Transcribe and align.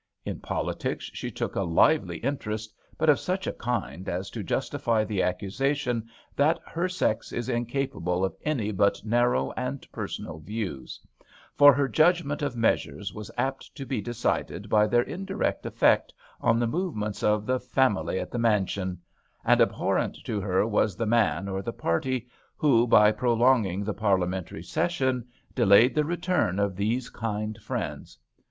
In 0.25 0.39
politics 0.39 1.11
she 1.13 1.29
took 1.29 1.55
a 1.55 1.61
lively 1.61 2.17
interest, 2.17 2.73
but 2.97 3.07
of 3.07 3.19
such 3.19 3.45
a 3.45 3.53
kind 3.53 4.09
as 4.09 4.31
to 4.31 4.41
justify 4.41 5.03
the 5.03 5.19
accusa 5.19 5.75
tion 5.75 6.09
that 6.35 6.57
her 6.65 6.89
sex 6.89 7.31
is 7.31 7.47
incapable 7.47 8.25
of 8.25 8.35
any 8.43 8.71
but 8.71 9.05
narrow 9.05 9.51
and 9.51 9.85
personal 9.91 10.39
views; 10.39 10.99
for 11.53 11.71
her 11.71 11.87
judg 11.87 12.23
ment 12.25 12.41
of 12.41 12.55
measures 12.55 13.13
was 13.13 13.29
apt 13.37 13.75
to 13.75 13.85
be 13.85 14.01
decided 14.01 14.69
by 14.69 14.87
their 14.87 15.03
indirect 15.03 15.67
effect 15.67 16.11
on 16.39 16.57
the 16.57 16.65
movements 16.65 17.21
of 17.21 17.45
the" 17.45 17.59
family 17.79 18.19
at 18.19 18.31
the 18.31 18.39
mansion"; 18.39 18.97
and 19.45 19.61
abhorrent 19.61 20.17
to 20.25 20.41
her 20.41 20.65
was 20.65 20.95
the 20.95 21.05
man 21.05 21.47
or 21.47 21.61
the 21.61 21.71
party 21.73 22.27
who, 22.57 22.87
by 22.87 23.11
prolonging 23.11 23.83
the 23.83 23.93
Parliamentary 23.93 24.63
session, 24.63 25.27
delayed 25.53 25.93
the 25.93 26.03
return 26.03 26.57
of 26.57 26.75
these 26.75 27.11
kind 27.11 27.59
friends. 27.61 28.17